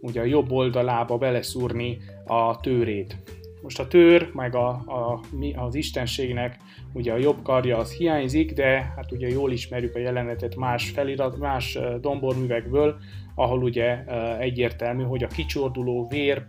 ugye 0.00 0.20
a 0.20 0.24
jobb 0.24 0.50
oldalába 0.50 1.18
beleszúrni 1.18 1.98
a 2.26 2.60
tőrét. 2.60 3.16
Most 3.62 3.80
a 3.80 3.88
tőr, 3.88 4.30
meg 4.32 4.54
a, 4.54 4.68
a, 4.68 5.20
az 5.56 5.74
istenségnek 5.74 6.56
ugye 6.92 7.12
a 7.12 7.16
jobb 7.16 7.42
karja 7.42 7.78
az 7.78 7.92
hiányzik, 7.92 8.52
de 8.52 8.92
hát 8.96 9.12
ugye 9.12 9.28
jól 9.28 9.52
ismerjük 9.52 9.94
a 9.94 9.98
jelenetet 9.98 10.56
más 10.56 10.90
felirat, 10.90 11.38
más 11.38 11.78
domborművekből, 12.00 12.96
ahol 13.34 13.62
ugye 13.62 14.04
egyértelmű, 14.38 15.02
hogy 15.02 15.22
a 15.22 15.26
kicsorduló 15.28 16.06
vér 16.08 16.46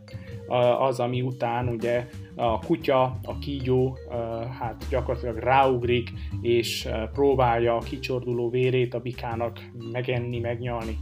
az, 0.80 1.00
ami 1.00 1.22
után 1.22 1.68
ugye 1.68 2.08
a 2.36 2.60
kutya, 2.60 3.02
a 3.24 3.38
kígyó 3.40 3.98
hát 4.60 4.86
gyakorlatilag 4.90 5.38
ráugrik, 5.38 6.12
és 6.42 6.88
próbálja 7.14 7.76
a 7.76 7.80
kicsorduló 7.80 8.50
vérét 8.50 8.94
a 8.94 9.00
bikának 9.00 9.70
megenni, 9.92 10.40
megnyalni. 10.40 10.98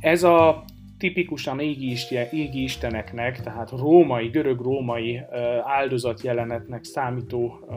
Ez 0.00 0.22
a 0.22 0.64
tipikusan 1.04 1.60
égi, 1.60 1.96
égi 2.30 2.62
isteneknek, 2.62 3.40
tehát 3.40 3.70
római, 3.70 4.26
görög-római 4.26 5.20
áldozatjelenetnek 5.64 6.84
számító 6.84 7.68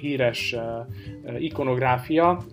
híres 0.00 0.56
ikonográfia. 1.38 2.44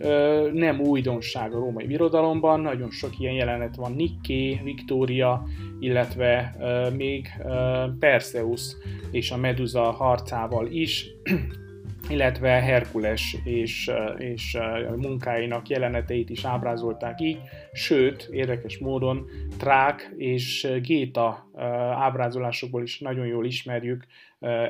Nem 0.53 0.79
újdonság 0.79 1.53
a 1.53 1.59
római 1.59 1.85
birodalomban, 1.85 2.59
nagyon 2.59 2.89
sok 2.89 3.19
ilyen 3.19 3.33
jelenet 3.33 3.75
van, 3.75 3.91
Nikké, 3.91 4.59
Viktória, 4.63 5.43
illetve 5.79 6.55
még 6.97 7.27
Perseus 7.99 8.75
és 9.11 9.31
a 9.31 9.37
Medusa 9.37 9.91
harcával 9.91 10.67
is, 10.67 11.07
illetve 12.09 12.49
Herkules 12.49 13.37
és, 13.43 13.91
és 14.17 14.57
munkáinak 14.95 15.67
jeleneteit 15.67 16.29
is 16.29 16.43
ábrázolták 16.43 17.21
így, 17.21 17.39
sőt, 17.71 18.27
érdekes 18.31 18.77
módon 18.77 19.25
Trák 19.57 20.13
és 20.17 20.67
Géta 20.81 21.49
ábrázolásokból 21.95 22.83
is 22.83 22.99
nagyon 22.99 23.25
jól 23.25 23.45
ismerjük 23.45 24.05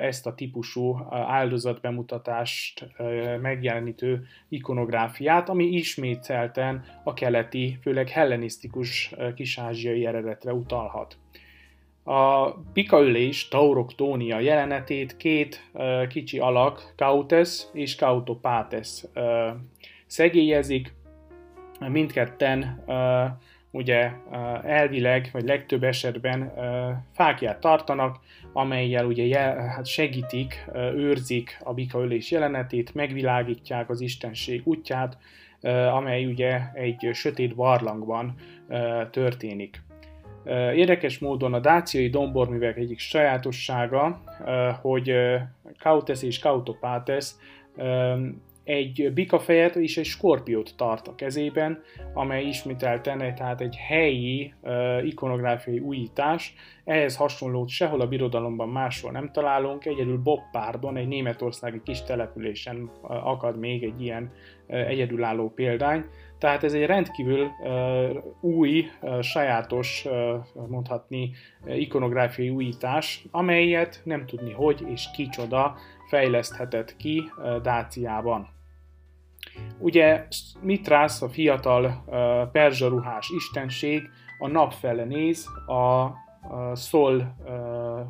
ezt 0.01 0.27
a 0.27 0.35
típusú 0.35 0.97
áldozatbemutatást 1.11 2.87
megjelenítő 3.41 4.25
ikonográfiát, 4.49 5.49
ami 5.49 5.65
ismételten 5.65 6.83
a 7.03 7.13
keleti, 7.13 7.77
főleg 7.81 8.09
hellenisztikus 8.09 9.15
kisázsiai 9.35 10.05
eredetre 10.05 10.53
utalhat. 10.53 11.17
A 12.09 12.53
pikaülés 12.73 13.47
Tauroktónia 13.47 14.39
jelenetét 14.39 15.17
két 15.17 15.69
uh, 15.73 16.07
kicsi 16.07 16.39
alak, 16.39 16.93
Kautes 16.97 17.63
és 17.73 17.95
Kautopates 17.95 19.03
uh, 19.15 19.23
szegélyezik. 20.05 20.93
Mindketten 21.79 22.83
uh, 22.87 23.25
ugye 23.71 24.11
elvileg, 24.63 25.29
vagy 25.33 25.43
legtöbb 25.43 25.83
esetben 25.83 26.53
fákját 27.13 27.59
tartanak, 27.59 28.19
amelyel 28.53 29.05
ugye 29.05 29.25
jel, 29.25 29.57
hát 29.57 29.85
segítik, 29.85 30.65
őrzik 30.75 31.57
a 31.63 31.73
bikaölés 31.73 32.31
jelenetét, 32.31 32.93
megvilágítják 32.93 33.89
az 33.89 34.01
istenség 34.01 34.61
útját, 34.63 35.17
amely 35.91 36.25
ugye 36.25 36.59
egy 36.73 37.09
sötét 37.13 37.55
barlangban 37.55 38.35
történik. 39.11 39.81
Érdekes 40.73 41.19
módon 41.19 41.53
a 41.53 41.59
dáciai 41.59 42.09
domborművek 42.09 42.77
egyik 42.77 42.99
sajátossága, 42.99 44.21
hogy 44.81 45.13
Kautes 45.79 46.23
és 46.23 46.39
Kautopates 46.39 47.31
egy 48.69 49.11
bikafejet 49.13 49.75
és 49.75 49.97
egy 49.97 50.05
skorpiót 50.05 50.73
tart 50.77 51.07
a 51.07 51.15
kezében, 51.15 51.81
amely 52.13 52.43
ismételten 52.43 53.35
tehát 53.35 53.61
egy 53.61 53.75
helyi 53.75 54.53
uh, 54.61 55.07
ikonográfiai 55.07 55.79
újítás. 55.79 56.53
Ehhez 56.83 57.15
hasonlót 57.15 57.69
sehol 57.69 58.01
a 58.01 58.07
birodalomban 58.07 58.69
máshol 58.69 59.11
nem 59.11 59.31
találunk, 59.31 59.85
egyedül 59.85 60.17
Boppárdon, 60.17 60.97
egy 60.97 61.07
németországi 61.07 61.81
kis 61.83 62.03
településen 62.03 62.91
uh, 63.01 63.27
akad 63.27 63.59
még 63.59 63.83
egy 63.83 64.01
ilyen 64.01 64.31
uh, 64.67 64.87
egyedülálló 64.87 65.49
példány. 65.49 66.05
Tehát 66.37 66.63
ez 66.63 66.73
egy 66.73 66.85
rendkívül 66.85 67.47
uh, 67.63 68.23
új, 68.41 68.85
uh, 69.01 69.21
sajátos, 69.21 70.05
uh, 70.05 70.67
mondhatni, 70.67 71.31
uh, 71.65 71.79
ikonográfiai 71.79 72.49
újítás, 72.49 73.25
amelyet 73.31 74.01
nem 74.03 74.25
tudni 74.25 74.51
hogy 74.51 74.81
és 74.91 75.07
kicsoda 75.13 75.75
fejleszthetett 76.09 76.95
ki 76.97 77.31
Dáciában. 77.61 78.57
Ugye 79.79 80.27
Mitrász, 80.61 81.21
a 81.21 81.29
fiatal 81.29 82.03
uh, 82.05 82.51
perzsaruhás 82.51 83.29
istenség 83.29 84.09
a 84.39 84.47
nap 84.47 84.73
fele 84.73 85.03
néz, 85.03 85.47
a, 85.65 85.73
a 85.73 86.13
szol 86.73 87.15
uh, 87.15 87.53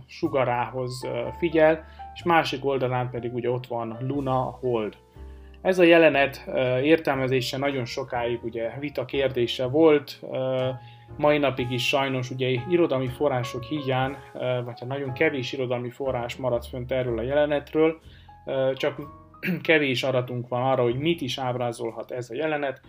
sugarához 0.07 1.03
uh, 1.03 1.33
figyel, 1.37 1.85
és 2.13 2.23
másik 2.23 2.65
oldalán 2.65 3.09
pedig 3.09 3.33
ugye 3.33 3.49
ott 3.49 3.67
van 3.67 3.97
Luna, 3.99 4.47
a 4.47 4.57
hold. 4.61 4.97
Ez 5.61 5.79
a 5.79 5.83
jelenet 5.83 6.43
értelmezése 6.83 7.57
nagyon 7.57 7.85
sokáig 7.85 8.43
ugye 8.43 8.71
vita 8.79 9.05
kérdése 9.05 9.65
volt, 9.65 10.21
mai 11.17 11.37
napig 11.37 11.71
is 11.71 11.87
sajnos 11.87 12.29
ugye 12.29 12.47
irodalmi 12.69 13.07
források 13.07 13.63
hiány, 13.63 14.15
vagy 14.33 14.79
hát 14.79 14.85
nagyon 14.87 15.13
kevés 15.13 15.53
irodalmi 15.53 15.89
forrás 15.89 16.35
maradt 16.35 16.65
fönt 16.65 16.91
erről 16.91 17.17
a 17.17 17.21
jelenetről, 17.21 17.99
csak 18.73 18.95
kevés 19.61 20.03
aratunk 20.03 20.47
van 20.47 20.61
arra, 20.61 20.83
hogy 20.83 20.97
mit 20.97 21.21
is 21.21 21.37
ábrázolhat 21.37 22.11
ez 22.11 22.29
a 22.29 22.35
jelenet. 22.35 22.81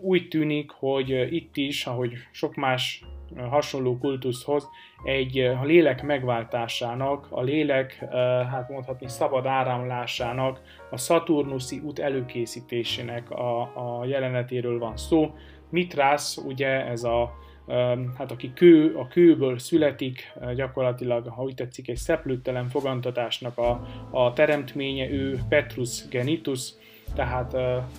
Úgy 0.00 0.28
tűnik, 0.28 0.70
hogy 0.70 1.32
itt 1.34 1.56
is, 1.56 1.86
ahogy 1.86 2.12
sok 2.30 2.54
más 2.54 3.04
hasonló 3.50 3.98
kultuszhoz, 3.98 4.68
egy 5.04 5.38
a 5.38 5.64
lélek 5.64 6.02
megváltásának, 6.02 7.26
a 7.30 7.42
lélek, 7.42 8.04
hát 8.50 8.68
mondhatni 8.68 9.08
szabad 9.08 9.46
áramlásának, 9.46 10.60
a 10.90 10.96
Saturnuszi 10.96 11.80
út 11.84 11.98
előkészítésének 11.98 13.30
a, 13.30 13.60
a 13.60 14.04
jelenetéről 14.04 14.78
van 14.78 14.96
szó. 14.96 15.34
Mitrász, 15.70 16.36
ugye 16.36 16.86
ez 16.86 17.04
a 17.04 17.34
hát 18.18 18.30
aki 18.30 18.52
kő, 18.54 18.94
a 18.94 19.08
kőből 19.08 19.58
születik, 19.58 20.32
gyakorlatilag, 20.54 21.26
ha 21.26 21.42
úgy 21.42 21.54
tetszik, 21.54 21.88
egy 21.88 21.96
szeplőtelen 21.96 22.68
fogantatásnak 22.68 23.58
a, 23.58 23.86
a 24.10 24.32
teremtménye, 24.32 25.10
ő 25.10 25.38
Petrus 25.48 26.08
Genitus, 26.08 26.70
tehát 27.14 27.56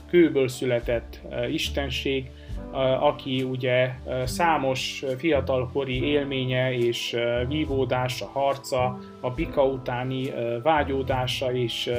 kőből 0.09 0.47
született 0.47 1.21
istenség, 1.51 2.29
aki 2.99 3.43
ugye 3.43 3.89
számos 4.23 5.03
fiatalkori 5.17 6.03
élménye 6.03 6.73
és 6.73 7.15
vívódása, 7.47 8.25
harca, 8.25 8.97
a 9.19 9.29
bika 9.29 9.65
utáni 9.65 10.33
vágyódása 10.63 11.53
és 11.53 11.91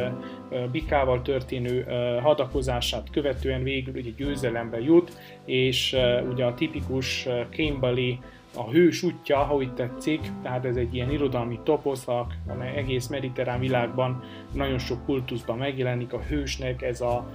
bikával 0.72 1.22
történő 1.22 1.86
hadakozását 2.22 3.10
követően 3.10 3.62
végül 3.62 3.96
ugye 3.96 4.10
győzelembe 4.16 4.80
jut, 4.80 5.12
és 5.44 5.96
ugye 6.30 6.44
a 6.44 6.54
tipikus 6.54 7.28
Kimberley 7.50 8.14
a 8.54 8.70
hős 8.70 9.02
útja, 9.02 9.38
ha 9.38 9.54
tetszik, 9.74 10.20
tehát 10.42 10.64
ez 10.64 10.76
egy 10.76 10.94
ilyen 10.94 11.10
irodalmi 11.10 11.60
toposzak, 11.64 12.34
amely 12.48 12.76
egész 12.76 13.06
mediterrán 13.06 13.60
világban 13.60 14.22
nagyon 14.52 14.78
sok 14.78 15.04
kultuszban 15.04 15.58
megjelenik 15.58 16.12
a 16.12 16.20
hősnek, 16.20 16.82
ez 16.82 17.00
a 17.00 17.30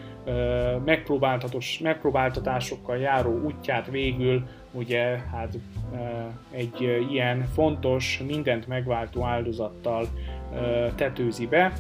megpróbáltatásokkal 1.82 2.98
járó 2.98 3.42
útját 3.42 3.88
végül 3.90 4.48
ugye 4.72 5.20
hát 5.32 5.58
egy 6.52 7.06
ilyen 7.12 7.46
fontos, 7.54 8.22
mindent 8.28 8.68
megváltó 8.68 9.24
áldozattal 9.24 10.08
tetőzi 10.96 11.48
be, 11.48 11.74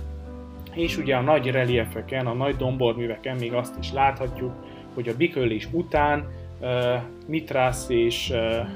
és 0.73 0.97
ugye 0.97 1.15
a 1.15 1.21
nagy 1.21 1.47
reliefeken, 1.47 2.27
a 2.27 2.33
nagy 2.33 2.55
domborműveken 2.55 3.37
még 3.37 3.53
azt 3.53 3.77
is 3.79 3.91
láthatjuk, 3.91 4.53
hogy 4.93 5.07
a 5.07 5.15
bikölés 5.15 5.67
után 5.71 6.27
Mitrász 7.27 7.89
és 7.89 8.31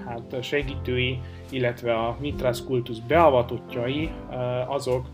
hát 0.06 0.44
segítői, 0.44 1.20
illetve 1.50 1.94
a 1.94 2.18
Mitrász 2.20 2.64
kultusz 2.64 3.00
beavatottjai, 3.00 4.10
azok 4.68 5.06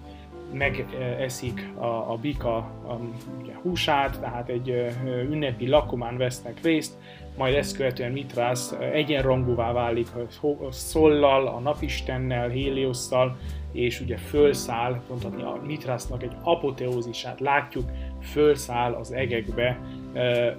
megeszik 0.53 1.69
a, 1.77 1.85
a 1.85 2.17
bika 2.21 2.55
a, 2.55 2.99
ugye, 3.41 3.53
húsát, 3.61 4.19
tehát 4.19 4.49
egy 4.49 4.93
ünnepi 5.29 5.67
lakomán 5.67 6.17
vesznek 6.17 6.61
részt, 6.63 6.93
majd 7.37 7.55
ezt 7.55 7.75
követően 7.75 8.11
Mitrász 8.11 8.75
egyenrangúvá 8.91 9.71
válik 9.71 10.07
Szollal, 10.69 11.47
a 11.47 11.59
napistennel, 11.59 12.49
Héliosszal, 12.49 13.37
és 13.71 14.01
ugye 14.01 14.17
fölszáll, 14.17 15.01
mondhatni 15.09 15.43
a 15.43 15.59
Mitrásznak 15.65 16.23
egy 16.23 16.35
apoteózisát 16.43 17.39
látjuk, 17.39 17.85
fölszáll 18.21 18.93
az 18.93 19.11
egekbe, 19.11 19.79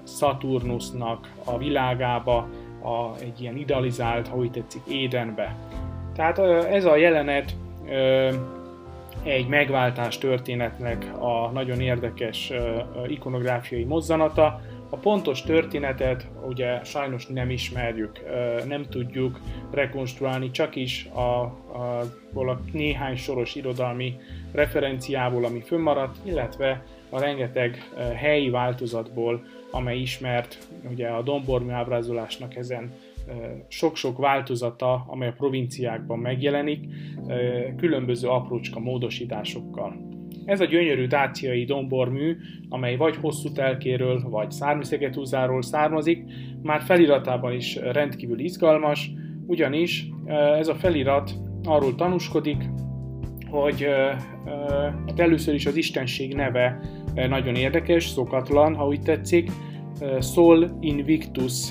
Saturnusnak 0.07 1.33
a 1.45 1.59
világába, 1.59 2.49
a, 2.83 3.19
egy 3.21 3.41
ilyen 3.41 3.57
idealizált, 3.57 4.29
ha 4.29 4.37
úgy 4.37 4.51
tetszik, 4.51 4.83
Édenbe. 4.89 5.57
Tehát 6.15 6.39
ez 6.65 6.85
a 6.85 6.97
jelenet 6.97 7.57
egy 9.23 9.47
megváltás 9.47 10.19
történetnek 10.19 11.07
a 11.19 11.51
nagyon 11.53 11.81
érdekes 11.81 12.53
ikonográfiai 13.07 13.85
mozzanata. 13.85 14.61
A 14.91 14.97
pontos 14.97 15.43
történetet 15.43 16.29
ugye 16.47 16.85
sajnos 16.85 17.27
nem 17.27 17.51
ismerjük, 17.51 18.21
nem 18.67 18.87
tudjuk 18.91 19.41
rekonstruálni, 19.71 20.51
csak 20.51 20.77
is 20.77 21.09
a, 21.13 21.21
a, 21.21 22.01
a 22.35 22.61
néhány 22.73 23.17
soros 23.17 23.55
irodalmi 23.55 24.17
referenciából, 24.53 25.45
ami 25.45 25.61
fönnmaradt, 25.61 26.17
illetve 26.23 26.85
a 27.11 27.21
rengeteg 27.21 27.91
helyi 28.15 28.51
változatból, 28.51 29.45
amely 29.71 29.99
ismert 29.99 30.59
ugye 30.91 31.09
a 31.09 31.23
dombormű 31.23 31.71
ábrázolásnak 31.71 32.57
ezen 32.57 32.93
sok-sok 33.69 34.19
változata, 34.19 35.05
amely 35.07 35.29
a 35.29 35.33
provinciákban 35.33 36.19
megjelenik, 36.19 36.87
különböző 37.77 38.29
aprócska 38.29 38.81
módosításokkal. 38.81 40.13
Ez 40.45 40.61
a 40.61 40.65
gyönyörű 40.65 41.07
dáciai 41.07 41.65
dombormű, 41.65 42.37
amely 42.69 42.97
vagy 42.97 43.17
hosszú 43.17 43.53
telkéről, 43.53 44.23
vagy 44.29 44.51
szármiszegetúzáról 44.51 45.63
származik, 45.63 46.25
már 46.63 46.81
feliratában 46.81 47.53
is 47.53 47.77
rendkívül 47.77 48.39
izgalmas, 48.39 49.11
ugyanis 49.47 50.09
ez 50.59 50.69
a 50.69 50.75
felirat 50.75 51.31
arról 51.65 51.95
tanúskodik, 51.95 52.65
hogy 53.51 53.87
hát 55.07 55.21
először 55.21 55.55
is 55.55 55.67
az 55.67 55.77
istenség 55.77 56.35
neve 56.35 56.81
nagyon 57.15 57.55
érdekes, 57.55 58.07
szokatlan, 58.07 58.75
ha 58.75 58.87
úgy 58.87 59.01
tetszik, 59.01 59.51
Sol 60.21 60.77
Invictus, 60.81 61.69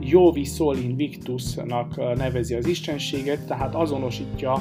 Jovi 0.00 0.44
Sol 0.44 0.76
Invictusnak 0.76 2.16
nevezi 2.16 2.54
az 2.54 2.66
istenséget, 2.66 3.46
tehát 3.46 3.74
azonosítja 3.74 4.52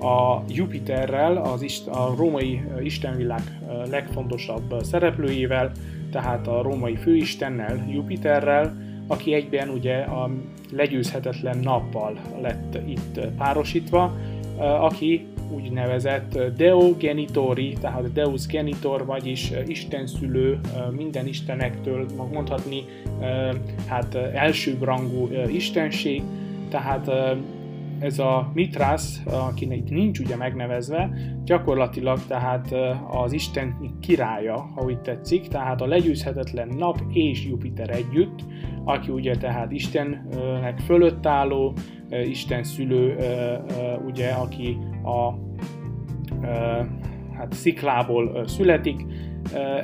a 0.00 0.42
Jupiterrel, 0.48 1.36
az 1.36 1.62
ist, 1.62 1.86
a 1.86 2.14
római 2.16 2.60
istenvilág 2.82 3.42
legfontosabb 3.90 4.74
szereplőjével, 4.82 5.72
tehát 6.10 6.46
a 6.46 6.62
római 6.62 6.96
főistennel, 6.96 7.86
Jupiterrel, 7.92 8.76
aki 9.06 9.34
egyben 9.34 9.68
ugye 9.68 9.96
a 9.96 10.30
legyőzhetetlen 10.72 11.58
nappal 11.58 12.18
lett 12.40 12.78
itt 12.88 13.20
párosítva, 13.38 14.16
aki 14.58 15.26
úgynevezett 15.54 16.38
Deo 16.56 16.94
Genitori, 16.98 17.76
tehát 17.80 18.12
Deus 18.12 18.46
Genitor, 18.46 19.06
vagyis 19.06 19.52
Isten 19.66 20.06
szülő, 20.06 20.60
minden 20.96 21.26
istenektől 21.26 22.06
mondhatni, 22.32 22.84
hát 23.86 24.14
elsőbrangú 24.14 25.28
istenség, 25.48 26.22
tehát 26.68 27.10
ez 28.00 28.18
a 28.18 28.50
Mitrász, 28.54 29.22
akinek 29.24 29.90
nincs 29.90 30.18
ugye 30.18 30.36
megnevezve, 30.36 31.10
gyakorlatilag 31.44 32.18
tehát 32.26 32.74
az 33.10 33.32
Isten 33.32 33.96
királya, 34.00 34.70
ha 34.74 34.84
úgy 34.84 34.98
tetszik, 34.98 35.48
tehát 35.48 35.80
a 35.80 35.86
legyőzhetetlen 35.86 36.68
nap 36.68 37.02
és 37.12 37.46
Jupiter 37.46 37.90
együtt, 37.90 38.44
aki 38.84 39.10
ugye 39.10 39.36
tehát 39.36 39.72
Istennek 39.72 40.78
fölött 40.78 41.26
álló, 41.26 41.74
Isten 42.10 42.64
szülő, 42.64 43.16
ugye, 44.06 44.30
aki 44.30 44.78
a 45.04 45.34
hát 47.36 47.52
sziklából 47.52 48.44
születik, 48.46 49.06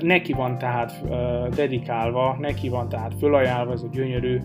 neki 0.01 0.33
van 0.33 0.59
tehát 0.59 1.03
dedikálva, 1.55 2.37
neki 2.41 2.69
van 2.69 2.89
tehát 2.89 3.15
fölajánlva 3.19 3.73
ez 3.73 3.83
a 3.83 3.89
gyönyörű, 3.93 4.39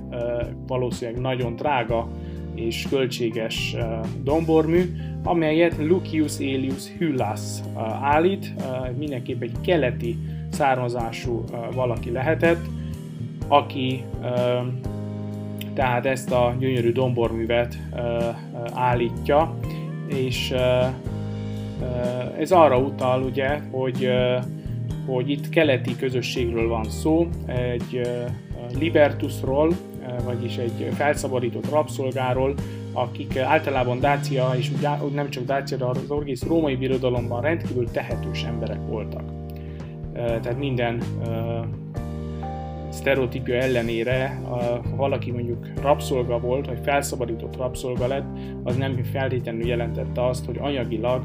valószínűleg 0.67 1.21
nagyon 1.21 1.55
drága 1.55 2.07
és 2.55 2.87
költséges 2.89 3.75
dombormű, 4.23 4.81
amelyet 5.23 5.77
Lucius 5.77 6.39
Aelius 6.39 6.91
Hyllas 6.97 7.59
állít, 8.01 8.53
mindenképp 8.97 9.41
egy 9.41 9.55
keleti 9.61 10.17
származású 10.49 11.43
valaki 11.73 12.11
lehetett, 12.11 12.65
aki 13.47 14.03
tehát 15.73 16.05
ezt 16.05 16.31
a 16.31 16.55
gyönyörű 16.59 16.91
domborművet 16.91 17.77
állítja, 18.73 19.57
és 20.07 20.53
ez 22.37 22.51
arra 22.51 22.77
utal, 22.77 23.23
ugye, 23.23 23.59
hogy, 23.71 24.09
hogy 25.05 25.29
itt 25.29 25.49
keleti 25.49 25.95
közösségről 25.95 26.67
van 26.67 26.83
szó, 26.83 27.27
egy 27.45 28.01
libertusról, 28.79 29.73
vagyis 30.23 30.57
egy 30.57 30.89
felszabadított 30.93 31.69
rabszolgáról, 31.69 32.53
akik 32.93 33.37
általában 33.37 33.99
Dácia, 33.99 34.51
és 34.57 34.71
nem 35.13 35.29
csak 35.29 35.45
Dácia, 35.45 35.77
de 35.77 35.85
az 35.85 35.97
egész 36.21 36.43
római 36.43 36.75
birodalomban 36.75 37.41
rendkívül 37.41 37.91
tehetős 37.91 38.43
emberek 38.43 38.79
voltak. 38.87 39.23
Tehát 40.13 40.57
minden 40.57 41.01
sztereotípia 42.91 43.55
ellenére, 43.55 44.41
ha 44.43 44.81
valaki 44.95 45.31
mondjuk 45.31 45.67
rabszolga 45.81 46.39
volt, 46.39 46.67
vagy 46.67 46.79
felszabadított 46.83 47.57
rabszolga 47.57 48.07
lett, 48.07 48.25
az 48.63 48.75
nem 48.75 49.03
feltétlenül 49.03 49.67
jelentette 49.67 50.25
azt, 50.25 50.45
hogy 50.45 50.57
anyagilag 50.59 51.23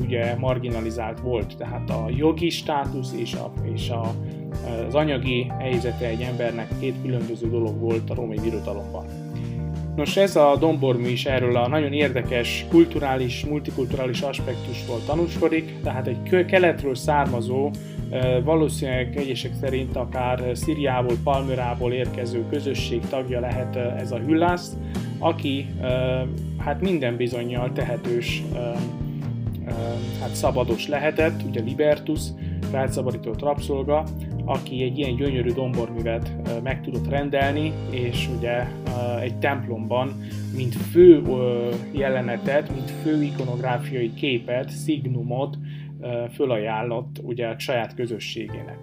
ugye 0.00 0.34
marginalizált 0.36 1.20
volt. 1.20 1.56
Tehát 1.56 1.90
a 1.90 2.06
jogi 2.16 2.50
státusz 2.50 3.14
és, 3.16 3.34
a, 3.34 3.52
és 3.74 3.88
a, 3.88 4.14
az 4.86 4.94
anyagi 4.94 5.52
helyzete 5.58 6.06
egy 6.06 6.20
embernek 6.20 6.68
két 6.80 6.94
különböző 7.02 7.48
dolog 7.50 7.78
volt 7.80 8.10
a 8.10 8.14
római 8.14 8.38
birodalomban. 8.42 9.04
Nos, 9.96 10.16
ez 10.16 10.36
a 10.36 10.56
dombormű 10.60 11.08
is 11.08 11.24
erről 11.24 11.56
a 11.56 11.68
nagyon 11.68 11.92
érdekes 11.92 12.66
kulturális, 12.70 13.44
multikulturális 13.44 14.20
aspektusból 14.20 15.00
tanúskodik, 15.06 15.80
tehát 15.82 16.06
egy 16.06 16.46
keletről 16.46 16.94
származó 16.94 17.70
Valószínűleg 18.44 19.16
egyesek 19.16 19.52
szerint 19.60 19.96
akár 19.96 20.42
Szíriából, 20.52 21.16
Palmyrából 21.24 21.92
érkező 21.92 22.44
közösség 22.50 23.00
tagja 23.00 23.40
lehet 23.40 23.76
ez 23.76 24.12
a 24.12 24.18
hüllász, 24.18 24.76
aki 25.18 25.66
hát 26.58 26.80
minden 26.80 27.16
bizonyal 27.16 27.72
tehetős, 27.72 28.42
hát 30.20 30.34
szabados 30.34 30.88
lehetett, 30.88 31.42
ugye 31.48 31.60
Libertus, 31.60 32.20
felszabadított 32.70 33.40
rabszolga, 33.40 34.04
aki 34.44 34.82
egy 34.82 34.98
ilyen 34.98 35.16
gyönyörű 35.16 35.52
domborművet 35.52 36.32
meg 36.62 36.82
tudott 36.82 37.08
rendelni, 37.08 37.72
és 37.90 38.28
ugye 38.38 38.66
egy 39.20 39.36
templomban, 39.38 40.20
mint 40.56 40.74
fő 40.74 41.22
jelenetet, 41.92 42.70
mint 42.74 42.90
fő 42.90 43.22
ikonográfiai 43.22 44.14
képet, 44.14 44.70
szignumot 44.70 45.58
fölajánlott 46.32 47.18
ugye 47.22 47.46
a 47.46 47.58
saját 47.58 47.94
közösségének. 47.94 48.78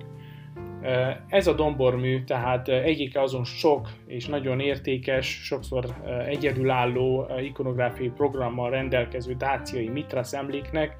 Ez 1.27 1.47
a 1.47 1.53
dombormű 1.53 2.23
tehát 2.23 2.67
egyike 2.67 3.21
azon 3.21 3.43
sok 3.43 3.89
és 4.07 4.27
nagyon 4.27 4.59
értékes, 4.59 5.27
sokszor 5.27 5.85
egyedülálló 6.27 7.27
ikonográfiai 7.41 8.09
programmal 8.09 8.69
rendelkező 8.69 9.33
dáciai 9.33 9.89
Mitras 9.89 10.33
emléknek, 10.33 10.97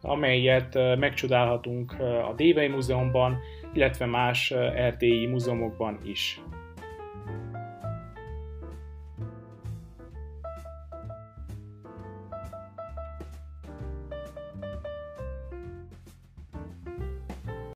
amelyet 0.00 0.78
megcsodálhatunk 0.98 1.92
a 2.00 2.32
Dévei 2.36 2.68
Múzeumban, 2.68 3.38
illetve 3.74 4.06
más 4.06 4.50
erdélyi 4.74 5.26
múzeumokban 5.26 5.98
is. 6.04 6.40